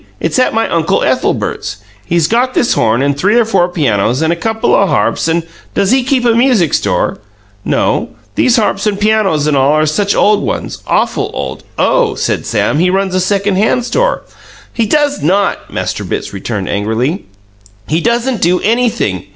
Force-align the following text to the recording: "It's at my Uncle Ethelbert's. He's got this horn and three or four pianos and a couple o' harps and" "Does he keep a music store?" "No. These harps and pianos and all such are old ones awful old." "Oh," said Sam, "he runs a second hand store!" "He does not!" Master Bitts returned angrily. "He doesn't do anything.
"It's 0.19 0.39
at 0.39 0.51
my 0.51 0.67
Uncle 0.67 1.03
Ethelbert's. 1.03 1.77
He's 2.03 2.27
got 2.27 2.55
this 2.55 2.73
horn 2.73 3.03
and 3.03 3.15
three 3.15 3.35
or 3.39 3.45
four 3.45 3.69
pianos 3.69 4.23
and 4.23 4.33
a 4.33 4.35
couple 4.35 4.73
o' 4.73 4.87
harps 4.87 5.27
and" 5.27 5.43
"Does 5.75 5.91
he 5.91 6.03
keep 6.03 6.25
a 6.25 6.33
music 6.33 6.73
store?" 6.73 7.19
"No. 7.63 8.09
These 8.33 8.55
harps 8.57 8.87
and 8.87 8.99
pianos 8.99 9.45
and 9.45 9.55
all 9.55 9.85
such 9.85 10.15
are 10.15 10.17
old 10.17 10.41
ones 10.41 10.81
awful 10.87 11.29
old." 11.35 11.63
"Oh," 11.77 12.15
said 12.15 12.47
Sam, 12.47 12.79
"he 12.79 12.89
runs 12.89 13.13
a 13.13 13.19
second 13.19 13.57
hand 13.57 13.85
store!" 13.85 14.23
"He 14.73 14.87
does 14.87 15.21
not!" 15.21 15.71
Master 15.71 16.03
Bitts 16.03 16.33
returned 16.33 16.67
angrily. 16.67 17.25
"He 17.87 18.01
doesn't 18.01 18.41
do 18.41 18.59
anything. 18.61 19.25